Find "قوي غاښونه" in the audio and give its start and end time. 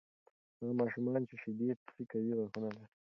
2.11-2.69